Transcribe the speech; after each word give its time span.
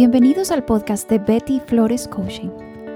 Bienvenidos 0.00 0.52
al 0.52 0.64
podcast 0.64 1.10
de 1.10 1.18
Betty 1.18 1.58
Flores 1.58 2.06
Coaching. 2.06 2.50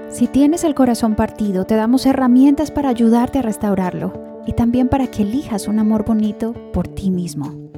Si 0.09 0.25
tienes 0.25 0.63
el 0.63 0.73
corazón 0.73 1.15
partido, 1.15 1.65
te 1.65 1.75
damos 1.75 2.05
herramientas 2.05 2.71
para 2.71 2.87
ayudarte 2.87 3.39
a 3.39 3.41
restaurarlo 3.41 4.41
y 4.47 4.53
también 4.53 4.87
para 4.87 5.07
que 5.07 5.23
elijas 5.23 5.67
un 5.67 5.79
amor 5.79 6.05
bonito 6.05 6.53
por 6.71 6.87
ti 6.87 7.11
mismo. 7.11 7.69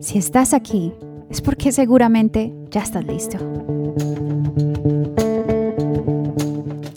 Si 0.00 0.16
estás 0.16 0.54
aquí, 0.54 0.94
es 1.28 1.42
porque 1.42 1.72
seguramente 1.72 2.54
ya 2.70 2.80
estás 2.80 3.04
listo. 3.04 3.36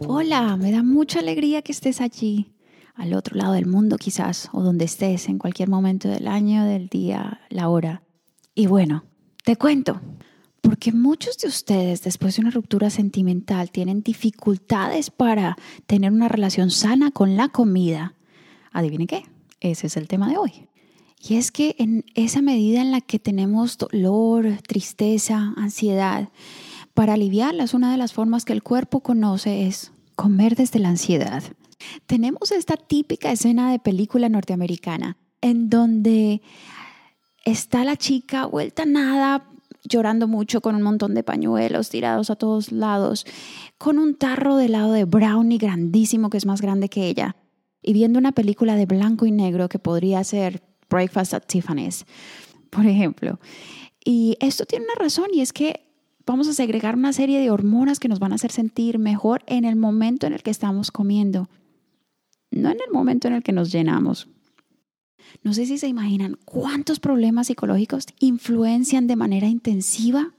Hola, 0.08 0.56
me 0.56 0.72
da 0.72 0.84
mucha 0.84 1.20
alegría 1.20 1.64
que 1.64 1.74
estés 1.74 2.00
allí, 2.00 2.54
al 2.96 3.14
otro 3.14 3.36
lado 3.36 3.52
del 3.52 3.66
mundo 3.66 3.98
quizás, 3.98 4.48
o 4.54 4.62
donde 4.62 4.86
estés, 4.86 5.28
en 5.28 5.38
cualquier 5.38 5.68
momento 5.68 6.08
del 6.08 6.30
año, 6.30 6.64
del 6.64 6.88
día, 6.88 7.42
la 7.50 7.68
hora. 7.68 8.04
Y 8.56 8.68
bueno, 8.68 9.04
te 9.44 9.58
cuento, 9.58 10.00
porque 10.64 10.94
muchos 10.94 11.38
de 11.38 11.50
ustedes 11.50 12.04
después 12.04 12.38
de 12.38 12.42
una 12.42 12.50
ruptura 12.50 12.90
sentimental 12.90 13.70
tienen 13.70 14.02
dificultades 14.02 15.12
para 15.12 15.58
tener 15.88 16.14
una 16.14 16.30
relación 16.30 16.72
sana 16.72 17.12
con 17.12 17.36
la 17.36 17.50
comida. 17.50 18.16
Adivinen 18.72 19.08
qué, 19.08 19.26
ese 19.60 19.88
es 19.88 19.98
el 19.98 20.08
tema 20.08 20.30
de 20.30 20.38
hoy. 20.38 20.70
Y 21.20 21.36
es 21.36 21.52
que 21.52 21.76
en 21.80 22.06
esa 22.16 22.42
medida 22.42 22.82
en 22.82 22.92
la 22.92 23.02
que 23.02 23.20
tenemos 23.20 23.78
dolor, 23.78 24.58
tristeza, 24.66 25.54
ansiedad, 25.58 26.30
para 26.94 27.14
aliviarlas, 27.14 27.74
una 27.74 27.92
de 27.92 27.98
las 27.98 28.14
formas 28.14 28.46
que 28.46 28.54
el 28.54 28.64
cuerpo 28.64 29.02
conoce 29.02 29.68
es 29.68 29.92
comer 30.16 30.56
desde 30.56 30.80
la 30.80 30.90
ansiedad. 30.90 31.44
Tenemos 32.06 32.54
esta 32.54 32.78
típica 32.78 33.34
escena 33.34 33.70
de 33.70 33.80
película 33.80 34.30
norteamericana 34.30 35.18
en 35.42 35.70
donde 35.70 36.42
está 37.44 37.84
la 37.84 37.98
chica 37.98 38.46
vuelta 38.46 38.86
nada 38.86 39.50
llorando 39.88 40.28
mucho 40.28 40.62
con 40.62 40.76
un 40.76 40.82
montón 40.82 41.14
de 41.14 41.24
pañuelos 41.24 41.90
tirados 41.90 42.30
a 42.30 42.36
todos 42.36 42.72
lados, 42.72 43.26
con 43.78 44.00
un 44.00 44.16
tarro 44.16 44.58
de 44.58 44.66
helado 44.66 44.94
de 44.94 45.06
brownie 45.06 45.58
grandísimo 45.58 46.30
que 46.30 46.38
es 46.38 46.46
más 46.46 46.62
grande 46.62 46.90
que 46.90 47.08
ella, 47.08 47.36
y 47.82 47.94
viendo 47.94 48.20
una 48.20 48.32
película 48.32 48.76
de 48.76 48.86
blanco 48.86 49.26
y 49.26 49.32
negro 49.32 49.70
que 49.70 49.80
podría 49.80 50.24
ser 50.24 50.64
Breakfast 50.90 51.34
at 51.34 51.44
Tiffany's, 51.46 52.06
por 52.70 52.86
ejemplo. 52.86 53.40
Y 54.04 54.38
esto 54.40 54.66
tiene 54.66 54.86
una 54.86 54.96
razón 54.96 55.28
y 55.34 55.42
es 55.42 55.54
que 55.54 55.86
vamos 56.26 56.48
a 56.48 56.54
segregar 56.54 56.96
una 56.96 57.14
serie 57.14 57.40
de 57.40 57.52
hormonas 57.52 58.00
que 58.00 58.08
nos 58.08 58.20
van 58.20 58.32
a 58.32 58.36
hacer 58.36 58.52
sentir 58.52 59.00
mejor 59.00 59.44
en 59.48 59.66
el 59.66 59.76
momento 59.76 60.28
en 60.28 60.34
el 60.34 60.44
que 60.44 60.52
estamos 60.52 60.92
comiendo, 60.92 61.50
no 62.52 62.70
en 62.70 62.78
el 62.86 62.92
momento 62.94 63.28
en 63.28 63.34
el 63.34 63.44
que 63.44 63.52
nos 63.52 63.72
llenamos. 63.72 64.30
No 65.42 65.54
sé 65.54 65.66
si 65.66 65.78
se 65.78 65.88
imaginan 65.88 66.38
cuántos 66.46 67.00
problemas 67.00 67.48
psicológicos 67.48 68.06
influencian 68.20 69.08
de 69.08 69.16
manera 69.16 69.48
intensiva 69.48 70.34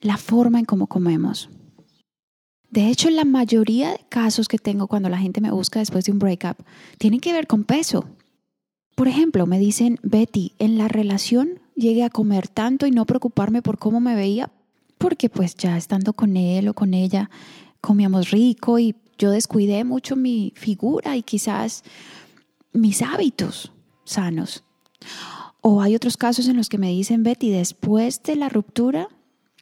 la 0.00 0.16
forma 0.16 0.58
en 0.58 0.64
cómo 0.64 0.86
comemos. 0.86 1.50
De 2.70 2.88
hecho, 2.88 3.10
la 3.10 3.24
mayoría 3.24 3.90
de 3.90 4.00
casos 4.08 4.48
que 4.48 4.58
tengo 4.58 4.86
cuando 4.86 5.08
la 5.08 5.18
gente 5.18 5.40
me 5.40 5.50
busca 5.50 5.80
después 5.80 6.04
de 6.04 6.12
un 6.12 6.18
breakup 6.18 6.56
tienen 6.98 7.20
que 7.20 7.32
ver 7.32 7.46
con 7.46 7.64
peso. 7.64 8.06
Por 8.94 9.08
ejemplo, 9.08 9.46
me 9.46 9.58
dicen, 9.58 9.98
Betty, 10.02 10.52
en 10.58 10.78
la 10.78 10.88
relación 10.88 11.60
llegué 11.74 12.04
a 12.04 12.10
comer 12.10 12.48
tanto 12.48 12.86
y 12.86 12.90
no 12.90 13.04
preocuparme 13.04 13.62
por 13.62 13.78
cómo 13.78 14.00
me 14.00 14.14
veía, 14.14 14.50
porque 14.98 15.28
pues 15.28 15.54
ya 15.56 15.76
estando 15.76 16.12
con 16.12 16.36
él 16.36 16.68
o 16.68 16.74
con 16.74 16.94
ella 16.94 17.30
comíamos 17.80 18.30
rico 18.30 18.78
y 18.78 18.94
yo 19.18 19.30
descuidé 19.30 19.84
mucho 19.84 20.16
mi 20.16 20.52
figura 20.56 21.16
y 21.16 21.22
quizás 21.22 21.84
mis 22.72 23.02
hábitos 23.02 23.71
sanos. 24.04 24.64
O 25.60 25.80
hay 25.80 25.94
otros 25.94 26.16
casos 26.16 26.48
en 26.48 26.56
los 26.56 26.68
que 26.68 26.78
me 26.78 26.90
dicen, 26.90 27.22
Betty, 27.22 27.50
después 27.50 28.22
de 28.22 28.36
la 28.36 28.48
ruptura 28.48 29.08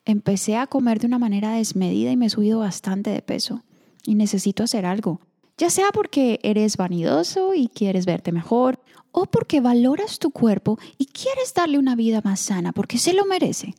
empecé 0.04 0.56
a 0.56 0.66
comer 0.66 0.98
de 0.98 1.06
una 1.06 1.18
manera 1.18 1.52
desmedida 1.52 2.10
y 2.10 2.16
me 2.16 2.26
he 2.26 2.30
subido 2.30 2.60
bastante 2.60 3.10
de 3.10 3.22
peso 3.22 3.62
y 4.04 4.14
necesito 4.14 4.62
hacer 4.62 4.86
algo. 4.86 5.20
Ya 5.58 5.68
sea 5.68 5.88
porque 5.92 6.40
eres 6.42 6.78
vanidoso 6.78 7.52
y 7.54 7.68
quieres 7.68 8.06
verte 8.06 8.32
mejor, 8.32 8.80
o 9.12 9.26
porque 9.26 9.60
valoras 9.60 10.18
tu 10.18 10.30
cuerpo 10.30 10.78
y 10.96 11.06
quieres 11.06 11.52
darle 11.52 11.78
una 11.78 11.96
vida 11.96 12.20
más 12.24 12.40
sana, 12.40 12.72
porque 12.72 12.98
se 12.98 13.12
lo 13.12 13.26
merece. 13.26 13.74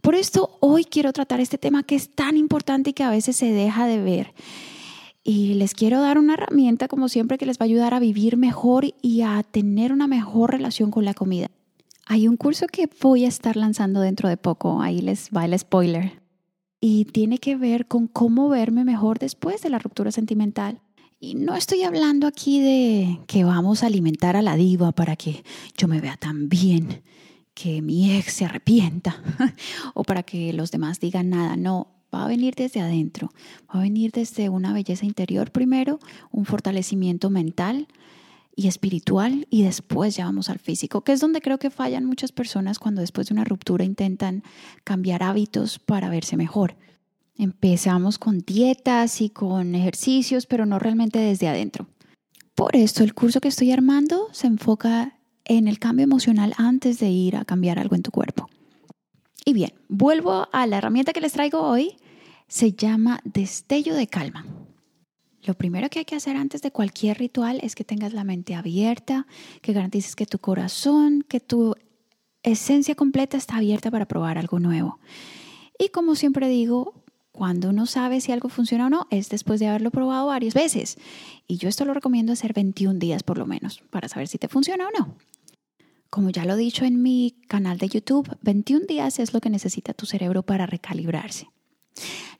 Por 0.00 0.14
esto 0.14 0.58
hoy 0.60 0.84
quiero 0.84 1.12
tratar 1.12 1.40
este 1.40 1.58
tema 1.58 1.82
que 1.82 1.94
es 1.94 2.14
tan 2.14 2.36
importante 2.36 2.90
y 2.90 2.92
que 2.92 3.04
a 3.04 3.10
veces 3.10 3.36
se 3.36 3.52
deja 3.52 3.86
de 3.86 4.00
ver 4.00 4.34
y 5.22 5.54
les 5.54 5.74
quiero 5.74 6.00
dar 6.00 6.18
una 6.18 6.34
herramienta, 6.34 6.88
como 6.88 7.08
siempre, 7.08 7.36
que 7.36 7.46
les 7.46 7.58
va 7.58 7.64
a 7.64 7.64
ayudar 7.64 7.94
a 7.94 8.00
vivir 8.00 8.36
mejor 8.36 8.86
y 9.02 9.22
a 9.22 9.42
tener 9.42 9.92
una 9.92 10.06
mejor 10.06 10.52
relación 10.52 10.90
con 10.90 11.04
la 11.04 11.14
comida. 11.14 11.50
Hay 12.06 12.26
un 12.26 12.36
curso 12.36 12.66
que 12.66 12.88
voy 13.00 13.24
a 13.24 13.28
estar 13.28 13.56
lanzando 13.56 14.00
dentro 14.00 14.28
de 14.28 14.36
poco, 14.36 14.80
ahí 14.80 15.00
les 15.00 15.30
va 15.36 15.44
el 15.44 15.58
spoiler. 15.58 16.20
Y 16.80 17.04
tiene 17.04 17.38
que 17.38 17.56
ver 17.56 17.86
con 17.86 18.06
cómo 18.06 18.48
verme 18.48 18.84
mejor 18.84 19.18
después 19.18 19.60
de 19.60 19.68
la 19.68 19.78
ruptura 19.78 20.10
sentimental. 20.10 20.80
Y 21.20 21.34
no 21.34 21.54
estoy 21.54 21.82
hablando 21.82 22.26
aquí 22.26 22.60
de 22.60 23.20
que 23.26 23.44
vamos 23.44 23.82
a 23.82 23.86
alimentar 23.86 24.36
a 24.36 24.42
la 24.42 24.56
diva 24.56 24.90
para 24.92 25.16
que 25.16 25.44
yo 25.76 25.86
me 25.86 26.00
vea 26.00 26.16
tan 26.16 26.48
bien, 26.48 27.02
que 27.52 27.82
mi 27.82 28.16
ex 28.16 28.32
se 28.32 28.46
arrepienta 28.46 29.22
o 29.94 30.02
para 30.02 30.22
que 30.22 30.54
los 30.54 30.70
demás 30.70 30.98
digan 30.98 31.28
nada. 31.28 31.56
No, 31.56 31.99
va 32.14 32.24
a 32.24 32.28
venir 32.28 32.54
desde 32.54 32.80
adentro, 32.80 33.30
va 33.68 33.80
a 33.80 33.82
venir 33.82 34.12
desde 34.12 34.48
una 34.48 34.72
belleza 34.72 35.06
interior 35.06 35.50
primero, 35.50 35.98
un 36.30 36.44
fortalecimiento 36.44 37.30
mental 37.30 37.88
y 38.56 38.68
espiritual 38.68 39.46
y 39.50 39.62
después 39.62 40.16
ya 40.16 40.24
vamos 40.24 40.50
al 40.50 40.58
físico, 40.58 41.02
que 41.02 41.12
es 41.12 41.20
donde 41.20 41.40
creo 41.40 41.58
que 41.58 41.70
fallan 41.70 42.04
muchas 42.04 42.32
personas 42.32 42.78
cuando 42.78 43.00
después 43.00 43.28
de 43.28 43.34
una 43.34 43.44
ruptura 43.44 43.84
intentan 43.84 44.42
cambiar 44.84 45.22
hábitos 45.22 45.78
para 45.78 46.10
verse 46.10 46.36
mejor. 46.36 46.76
Empezamos 47.36 48.18
con 48.18 48.40
dietas 48.40 49.22
y 49.22 49.30
con 49.30 49.74
ejercicios, 49.74 50.46
pero 50.46 50.66
no 50.66 50.78
realmente 50.78 51.18
desde 51.18 51.48
adentro. 51.48 51.86
Por 52.54 52.76
esto 52.76 53.02
el 53.02 53.14
curso 53.14 53.40
que 53.40 53.48
estoy 53.48 53.72
armando 53.72 54.28
se 54.32 54.46
enfoca 54.46 55.16
en 55.46 55.66
el 55.66 55.78
cambio 55.78 56.04
emocional 56.04 56.52
antes 56.58 56.98
de 56.98 57.08
ir 57.08 57.36
a 57.36 57.46
cambiar 57.46 57.78
algo 57.78 57.96
en 57.96 58.02
tu 58.02 58.10
cuerpo. 58.10 58.50
Y 59.44 59.54
bien, 59.54 59.72
vuelvo 59.88 60.48
a 60.52 60.66
la 60.66 60.78
herramienta 60.78 61.12
que 61.12 61.20
les 61.20 61.32
traigo 61.32 61.62
hoy. 61.62 61.96
Se 62.50 62.72
llama 62.72 63.20
destello 63.22 63.94
de 63.94 64.08
calma. 64.08 64.44
Lo 65.44 65.54
primero 65.54 65.88
que 65.88 66.00
hay 66.00 66.04
que 66.04 66.16
hacer 66.16 66.36
antes 66.36 66.62
de 66.62 66.72
cualquier 66.72 67.16
ritual 67.16 67.60
es 67.62 67.76
que 67.76 67.84
tengas 67.84 68.12
la 68.12 68.24
mente 68.24 68.56
abierta, 68.56 69.28
que 69.62 69.72
garantices 69.72 70.16
que 70.16 70.26
tu 70.26 70.40
corazón, 70.40 71.22
que 71.22 71.38
tu 71.38 71.76
esencia 72.42 72.96
completa 72.96 73.36
está 73.36 73.58
abierta 73.58 73.92
para 73.92 74.08
probar 74.08 74.36
algo 74.36 74.58
nuevo. 74.58 74.98
Y 75.78 75.90
como 75.90 76.16
siempre 76.16 76.48
digo, 76.48 77.04
cuando 77.30 77.68
uno 77.68 77.86
sabe 77.86 78.20
si 78.20 78.32
algo 78.32 78.48
funciona 78.48 78.88
o 78.88 78.90
no, 78.90 79.06
es 79.10 79.28
después 79.28 79.60
de 79.60 79.68
haberlo 79.68 79.92
probado 79.92 80.26
varias 80.26 80.52
veces. 80.52 80.98
Y 81.46 81.56
yo 81.58 81.68
esto 81.68 81.84
lo 81.84 81.94
recomiendo 81.94 82.32
hacer 82.32 82.52
21 82.52 82.98
días 82.98 83.22
por 83.22 83.38
lo 83.38 83.46
menos, 83.46 83.80
para 83.90 84.08
saber 84.08 84.26
si 84.26 84.38
te 84.38 84.48
funciona 84.48 84.88
o 84.88 84.98
no. 84.98 85.14
Como 86.10 86.30
ya 86.30 86.44
lo 86.44 86.54
he 86.54 86.58
dicho 86.58 86.84
en 86.84 87.00
mi 87.00 87.36
canal 87.46 87.78
de 87.78 87.90
YouTube, 87.90 88.28
21 88.42 88.86
días 88.86 89.20
es 89.20 89.32
lo 89.34 89.40
que 89.40 89.50
necesita 89.50 89.94
tu 89.94 90.04
cerebro 90.04 90.42
para 90.42 90.66
recalibrarse. 90.66 91.48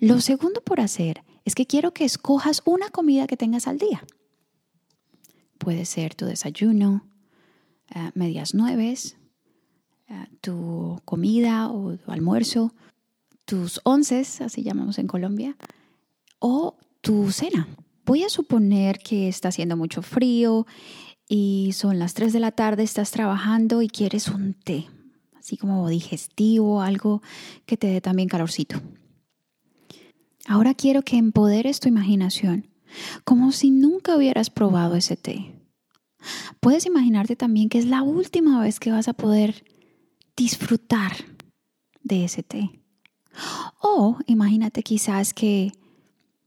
Lo 0.00 0.22
segundo 0.22 0.62
por 0.62 0.80
hacer 0.80 1.22
es 1.44 1.54
que 1.54 1.66
quiero 1.66 1.92
que 1.92 2.06
escojas 2.06 2.62
una 2.64 2.88
comida 2.88 3.26
que 3.26 3.36
tengas 3.36 3.68
al 3.68 3.78
día. 3.78 4.02
Puede 5.58 5.84
ser 5.84 6.14
tu 6.14 6.24
desayuno, 6.24 7.06
eh, 7.94 8.10
medias 8.14 8.54
nueves, 8.54 9.18
eh, 10.08 10.26
tu 10.40 10.98
comida 11.04 11.68
o 11.68 11.98
tu 11.98 12.10
almuerzo, 12.10 12.72
tus 13.44 13.82
onces, 13.84 14.40
así 14.40 14.62
llamamos 14.62 14.98
en 14.98 15.06
Colombia, 15.06 15.58
o 16.38 16.78
tu 17.02 17.30
cena. 17.30 17.68
Voy 18.06 18.22
a 18.22 18.30
suponer 18.30 19.00
que 19.00 19.28
está 19.28 19.48
haciendo 19.48 19.76
mucho 19.76 20.00
frío 20.00 20.66
y 21.28 21.72
son 21.74 21.98
las 21.98 22.14
3 22.14 22.32
de 22.32 22.40
la 22.40 22.52
tarde, 22.52 22.84
estás 22.84 23.10
trabajando 23.10 23.82
y 23.82 23.88
quieres 23.88 24.28
un 24.28 24.54
té, 24.54 24.88
así 25.38 25.58
como 25.58 25.86
digestivo, 25.90 26.80
algo 26.80 27.20
que 27.66 27.76
te 27.76 27.88
dé 27.88 28.00
también 28.00 28.30
calorcito. 28.30 28.80
Ahora 30.50 30.74
quiero 30.74 31.02
que 31.02 31.16
empoderes 31.16 31.78
tu 31.78 31.86
imaginación, 31.86 32.66
como 33.22 33.52
si 33.52 33.70
nunca 33.70 34.16
hubieras 34.16 34.50
probado 34.50 34.96
ese 34.96 35.16
té. 35.16 35.54
Puedes 36.58 36.86
imaginarte 36.86 37.36
también 37.36 37.68
que 37.68 37.78
es 37.78 37.86
la 37.86 38.02
última 38.02 38.60
vez 38.60 38.80
que 38.80 38.90
vas 38.90 39.06
a 39.06 39.12
poder 39.12 39.62
disfrutar 40.36 41.12
de 42.02 42.24
ese 42.24 42.42
té. 42.42 42.82
O 43.80 44.18
imagínate 44.26 44.82
quizás 44.82 45.32
que 45.32 45.72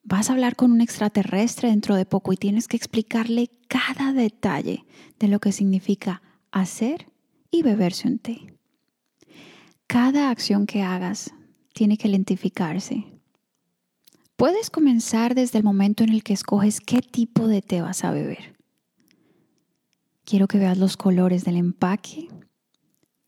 Vas 0.05 0.29
a 0.29 0.33
hablar 0.33 0.57
con 0.57 0.73
un 0.73 0.81
extraterrestre 0.81 1.69
dentro 1.69 1.95
de 1.95 2.05
poco 2.05 2.33
y 2.33 2.37
tienes 2.37 2.67
que 2.67 2.75
explicarle 2.75 3.49
cada 3.69 4.11
detalle 4.11 4.85
de 5.17 5.29
lo 5.29 5.39
que 5.39 5.53
significa 5.53 6.21
hacer 6.51 7.07
y 7.49 7.63
beberse 7.63 8.09
un 8.09 8.19
té. 8.19 8.57
Cada 9.87 10.29
acción 10.29 10.65
que 10.65 10.81
hagas 10.81 11.33
tiene 11.73 11.97
que 11.97 12.09
identificarse. 12.09 13.12
Puedes 14.35 14.71
comenzar 14.71 15.35
desde 15.35 15.59
el 15.59 15.63
momento 15.63 16.03
en 16.03 16.09
el 16.09 16.23
que 16.23 16.33
escoges 16.33 16.81
qué 16.81 17.01
tipo 17.01 17.47
de 17.47 17.61
té 17.61 17.81
vas 17.81 18.03
a 18.03 18.11
beber. 18.11 18.55
Quiero 20.25 20.47
que 20.47 20.57
veas 20.57 20.77
los 20.77 20.97
colores 20.97 21.43
del 21.43 21.57
empaque, 21.57 22.29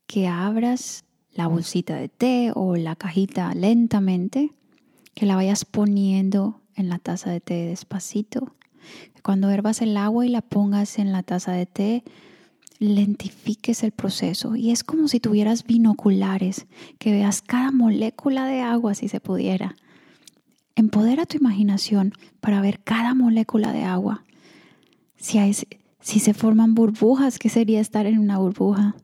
que 0.08 0.28
abras 0.28 1.06
la 1.32 1.48
bolsita 1.48 1.96
de 1.96 2.10
té 2.10 2.52
o 2.56 2.76
la 2.76 2.96
cajita 2.96 3.54
lentamente, 3.54 4.52
que 5.14 5.26
la 5.28 5.36
vayas 5.36 5.64
poniendo 5.64 6.62
en 6.76 6.90
la 6.90 6.98
taza 6.98 7.30
de 7.30 7.40
té 7.40 7.68
despacito. 7.68 8.56
Cuando 9.22 9.52
hervas 9.52 9.82
el 9.82 9.98
agua 9.98 10.26
y 10.26 10.30
la 10.30 10.42
pongas 10.42 10.98
en 10.98 11.12
la 11.12 11.22
taza 11.22 11.52
de 11.52 11.66
té, 11.68 12.04
lentifiques 12.80 13.84
el 13.84 13.92
proceso 13.92 14.56
y 14.56 14.72
es 14.72 14.84
como 14.84 15.08
si 15.08 15.20
tuvieras 15.20 15.66
binoculares, 15.66 16.66
que 16.98 17.12
veas 17.12 17.42
cada 17.42 17.72
molécula 17.72 18.46
de 18.48 18.62
agua 18.62 18.96
si 18.96 19.08
se 19.08 19.20
pudiera. 19.20 19.76
Empodera 20.76 21.26
tu 21.26 21.38
imaginación 21.38 22.14
para 22.42 22.62
ver 22.62 22.82
cada 22.84 23.14
molécula 23.14 23.72
de 23.72 23.84
agua. 23.84 24.26
Si, 25.16 25.40
si 26.02 26.20
se 26.20 26.34
forman 26.34 26.76
burbujas, 26.76 27.40
¿qué 27.40 27.50
sería 27.50 27.80
estar 27.80 28.06
en 28.06 28.20
una 28.20 28.38
burbuja? 28.38 28.96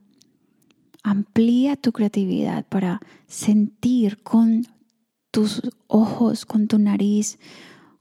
Amplía 1.02 1.76
tu 1.76 1.92
creatividad 1.92 2.66
para 2.66 3.00
sentir 3.26 4.22
con 4.22 4.66
tus 5.30 5.62
ojos, 5.86 6.44
con 6.44 6.68
tu 6.68 6.78
nariz, 6.78 7.38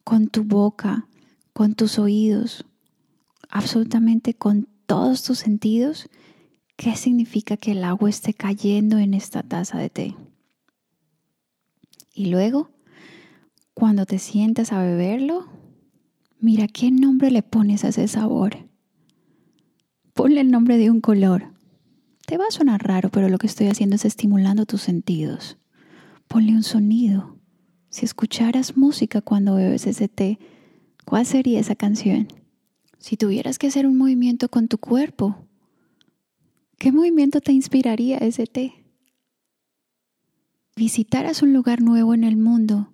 con 0.04 0.28
tu 0.28 0.44
boca, 0.44 1.08
con 1.54 1.76
tus 1.76 1.98
oídos, 1.98 2.66
absolutamente 3.50 4.34
con 4.34 4.68
todos 4.86 5.24
tus 5.24 5.40
sentidos, 5.40 6.10
¿qué 6.76 6.96
significa 6.96 7.58
que 7.58 7.72
el 7.72 7.84
agua 7.84 8.10
esté 8.10 8.34
cayendo 8.34 8.98
en 8.98 9.14
esta 9.14 9.44
taza 9.44 9.78
de 9.78 9.90
té? 9.90 10.16
Y 12.14 12.26
luego, 12.26 12.70
cuando 13.82 14.06
te 14.06 14.20
sientas 14.20 14.74
a 14.74 14.84
beberlo, 14.84 15.48
mira 16.40 16.68
qué 16.68 16.92
nombre 16.92 17.32
le 17.32 17.42
pones 17.42 17.84
a 17.84 17.88
ese 17.88 18.08
sabor. 18.08 18.70
Ponle 20.14 20.42
el 20.42 20.52
nombre 20.52 20.78
de 20.78 20.92
un 20.92 21.02
color. 21.02 21.52
Te 22.28 22.38
va 22.38 22.46
a 22.48 22.52
sonar 22.52 22.84
raro, 22.84 23.10
pero 23.10 23.28
lo 23.28 23.40
que 23.40 23.48
estoy 23.48 23.70
haciendo 23.70 23.96
es 23.96 24.06
estimulando 24.06 24.68
tus 24.68 24.84
sentidos. 24.84 25.58
Ponle 26.28 26.52
un 26.52 26.62
sonido. 26.62 27.40
Si 27.90 28.06
escucharas 28.06 28.78
música 28.78 29.20
cuando 29.20 29.56
bebes 29.56 29.88
ese 29.88 30.08
té, 30.08 30.38
¿cuál 31.04 31.26
sería 31.26 31.60
esa 31.60 31.74
canción? 31.74 32.28
Si 33.00 33.18
tuvieras 33.18 33.58
que 33.58 33.66
hacer 33.66 33.88
un 33.88 33.98
movimiento 33.98 34.50
con 34.50 34.68
tu 34.68 34.78
cuerpo, 34.78 35.48
¿qué 36.78 36.92
movimiento 36.92 37.42
te 37.42 37.52
inspiraría 37.52 38.20
ese 38.20 38.46
té? 38.46 38.86
Visitaras 40.76 41.42
un 41.42 41.52
lugar 41.52 41.82
nuevo 41.82 42.14
en 42.14 42.24
el 42.24 42.38
mundo, 42.38 42.91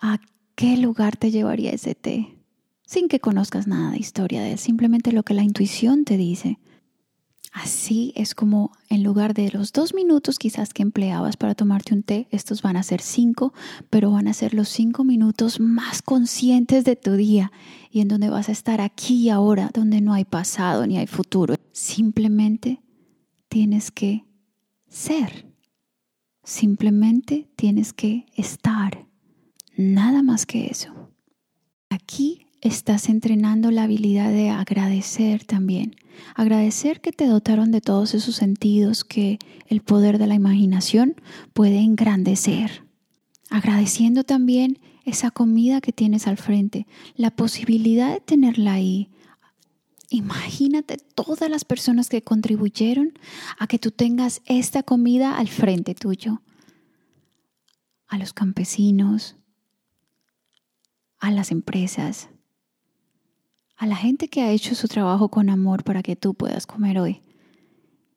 ¿a 0.00 0.20
qué 0.54 0.76
lugar 0.76 1.16
te 1.16 1.30
llevaría 1.30 1.70
ese 1.70 1.94
té? 1.94 2.38
Sin 2.84 3.08
que 3.08 3.20
conozcas 3.20 3.66
nada 3.66 3.90
de 3.90 3.98
historia 3.98 4.42
de 4.42 4.52
él, 4.52 4.58
simplemente 4.58 5.12
lo 5.12 5.22
que 5.22 5.34
la 5.34 5.42
intuición 5.42 6.04
te 6.04 6.16
dice. 6.16 6.58
Así 7.56 8.12
es 8.16 8.34
como 8.34 8.70
en 8.90 9.02
lugar 9.02 9.32
de 9.32 9.50
los 9.50 9.72
dos 9.72 9.94
minutos 9.94 10.38
quizás 10.38 10.74
que 10.74 10.82
empleabas 10.82 11.38
para 11.38 11.54
tomarte 11.54 11.94
un 11.94 12.02
té, 12.02 12.28
estos 12.30 12.60
van 12.60 12.76
a 12.76 12.82
ser 12.82 13.00
cinco, 13.00 13.54
pero 13.88 14.10
van 14.10 14.28
a 14.28 14.34
ser 14.34 14.52
los 14.52 14.68
cinco 14.68 15.04
minutos 15.04 15.58
más 15.58 16.02
conscientes 16.02 16.84
de 16.84 16.96
tu 16.96 17.12
día 17.14 17.50
y 17.90 18.02
en 18.02 18.08
donde 18.08 18.28
vas 18.28 18.50
a 18.50 18.52
estar 18.52 18.82
aquí 18.82 19.22
y 19.22 19.30
ahora, 19.30 19.70
donde 19.72 20.02
no 20.02 20.12
hay 20.12 20.26
pasado 20.26 20.86
ni 20.86 20.98
hay 20.98 21.06
futuro. 21.06 21.54
Simplemente 21.72 22.82
tienes 23.48 23.90
que 23.90 24.26
ser. 24.86 25.46
Simplemente 26.44 27.48
tienes 27.56 27.94
que 27.94 28.26
estar. 28.36 29.05
Nada 29.76 30.22
más 30.22 30.46
que 30.46 30.66
eso. 30.66 31.10
Aquí 31.90 32.46
estás 32.62 33.08
entrenando 33.08 33.70
la 33.70 33.82
habilidad 33.82 34.30
de 34.30 34.48
agradecer 34.48 35.44
también. 35.44 35.96
Agradecer 36.34 37.02
que 37.02 37.12
te 37.12 37.26
dotaron 37.26 37.70
de 37.72 37.82
todos 37.82 38.14
esos 38.14 38.36
sentidos 38.36 39.04
que 39.04 39.38
el 39.66 39.82
poder 39.82 40.18
de 40.18 40.26
la 40.26 40.34
imaginación 40.34 41.14
puede 41.52 41.80
engrandecer. 41.80 42.84
Agradeciendo 43.50 44.24
también 44.24 44.78
esa 45.04 45.30
comida 45.30 45.80
que 45.80 45.92
tienes 45.92 46.26
al 46.26 46.38
frente, 46.38 46.86
la 47.14 47.30
posibilidad 47.30 48.14
de 48.14 48.20
tenerla 48.20 48.72
ahí. 48.72 49.10
Imagínate 50.08 50.96
todas 50.96 51.50
las 51.50 51.64
personas 51.64 52.08
que 52.08 52.22
contribuyeron 52.22 53.12
a 53.58 53.66
que 53.66 53.78
tú 53.78 53.90
tengas 53.90 54.40
esta 54.46 54.82
comida 54.82 55.36
al 55.36 55.48
frente 55.48 55.94
tuyo. 55.94 56.40
A 58.08 58.18
los 58.18 58.32
campesinos, 58.32 59.36
a 61.18 61.30
las 61.30 61.50
empresas, 61.50 62.28
a 63.76 63.86
la 63.86 63.96
gente 63.96 64.28
que 64.28 64.42
ha 64.42 64.50
hecho 64.50 64.74
su 64.74 64.88
trabajo 64.88 65.28
con 65.28 65.50
amor 65.50 65.84
para 65.84 66.02
que 66.02 66.16
tú 66.16 66.34
puedas 66.34 66.66
comer 66.66 66.98
hoy. 66.98 67.22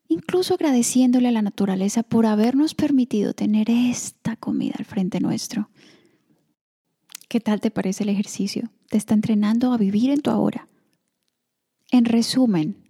Incluso 0.07 0.55
agradeciéndole 0.55 1.27
a 1.27 1.31
la 1.31 1.41
naturaleza 1.41 2.01
por 2.03 2.25
habernos 2.25 2.73
permitido 2.73 3.33
tener 3.33 3.69
esta 3.69 4.35
comida 4.35 4.75
al 4.79 4.85
frente 4.85 5.19
nuestro. 5.19 5.69
¿Qué 7.27 7.39
tal 7.39 7.61
te 7.61 7.69
parece 7.69 8.03
el 8.03 8.09
ejercicio? 8.09 8.71
Te 8.89 8.97
está 8.97 9.13
entrenando 9.13 9.71
a 9.71 9.77
vivir 9.77 10.09
en 10.09 10.21
tu 10.21 10.31
ahora. 10.31 10.67
En 11.91 12.05
resumen, 12.05 12.89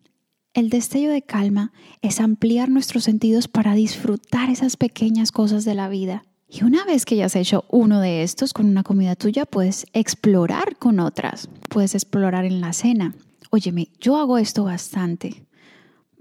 el 0.53 0.69
destello 0.69 1.12
de 1.12 1.21
calma 1.21 1.73
es 2.01 2.21
ampliar 2.21 2.69
nuestros 2.69 3.03
sentidos 3.03 3.47
para 3.47 3.73
disfrutar 3.73 4.50
esas 4.50 4.77
pequeñas 4.77 5.31
cosas 5.31 5.65
de 5.65 5.75
la 5.75 5.89
vida 5.89 6.23
y 6.50 6.63
una 6.63 6.84
vez 6.84 7.06
que 7.06 7.16
ya 7.16 7.25
has 7.25 7.36
hecho 7.36 7.66
uno 7.69 8.01
de 8.01 8.24
estos 8.24 8.54
con 8.54 8.66
una 8.66 8.84
comida 8.84 9.16
tuya, 9.16 9.46
puedes 9.46 9.86
explorar 9.94 10.78
con 10.78 11.00
otras. 11.00 11.48
Puedes 11.69 11.94
explorar 11.94 12.46
en 12.46 12.60
la 12.60 12.74
cena. 12.74 13.13
Óyeme, 13.51 13.90
yo 14.00 14.18
hago 14.18 14.38
esto 14.40 14.63
bastante 14.63 15.46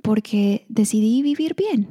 porque 0.03 0.67
decidí 0.69 1.23
vivir 1.23 1.55
bien. 1.55 1.89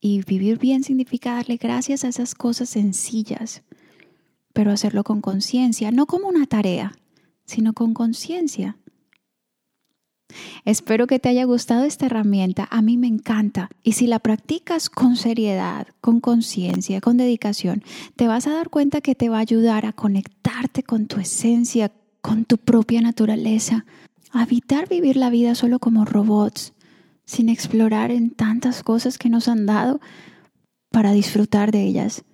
Y 0.00 0.22
vivir 0.22 0.58
bien 0.58 0.84
significa 0.84 1.34
darle 1.34 1.56
gracias 1.56 2.04
a 2.04 2.08
esas 2.08 2.34
cosas 2.34 2.68
sencillas, 2.68 3.62
pero 4.52 4.70
hacerlo 4.70 5.04
con 5.04 5.20
conciencia, 5.20 5.90
no 5.90 6.06
como 6.06 6.28
una 6.28 6.46
tarea, 6.46 6.96
sino 7.44 7.72
con 7.72 7.92
conciencia. 7.92 8.78
Espero 10.64 11.06
que 11.06 11.18
te 11.18 11.28
haya 11.28 11.44
gustado 11.44 11.84
esta 11.84 12.06
herramienta. 12.06 12.66
A 12.70 12.82
mí 12.82 12.96
me 12.96 13.06
encanta. 13.06 13.70
Y 13.82 13.92
si 13.92 14.06
la 14.06 14.18
practicas 14.18 14.90
con 14.90 15.16
seriedad, 15.16 15.86
con 16.00 16.20
conciencia, 16.20 17.00
con 17.00 17.16
dedicación, 17.16 17.82
te 18.16 18.26
vas 18.26 18.46
a 18.46 18.52
dar 18.52 18.68
cuenta 18.70 19.00
que 19.00 19.14
te 19.14 19.28
va 19.28 19.38
a 19.38 19.42
ayudar 19.42 19.86
a 19.86 19.92
conectarte 19.92 20.82
con 20.82 21.06
tu 21.06 21.20
esencia, 21.20 21.92
con 22.20 22.44
tu 22.44 22.58
propia 22.58 23.00
naturaleza, 23.00 23.86
a 24.32 24.42
evitar 24.42 24.88
vivir 24.88 25.16
la 25.16 25.30
vida 25.30 25.54
solo 25.54 25.78
como 25.78 26.04
robots, 26.04 26.72
sin 27.24 27.48
explorar 27.48 28.10
en 28.10 28.30
tantas 28.30 28.82
cosas 28.82 29.18
que 29.18 29.28
nos 29.28 29.48
han 29.48 29.66
dado 29.66 30.00
para 30.90 31.12
disfrutar 31.12 31.70
de 31.70 31.84
ellas. 31.84 32.24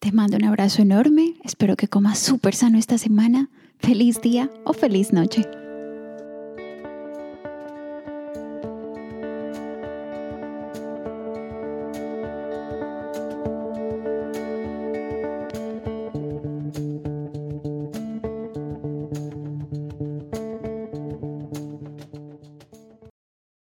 Te 0.00 0.12
mando 0.12 0.36
un 0.36 0.44
abrazo 0.44 0.82
enorme. 0.82 1.34
Espero 1.44 1.76
que 1.76 1.88
comas 1.88 2.18
súper 2.18 2.54
sano 2.54 2.78
esta 2.78 2.98
semana. 2.98 3.48
Feliz 3.78 4.20
día 4.20 4.50
o 4.64 4.72
feliz 4.72 5.12
noche. 5.12 5.42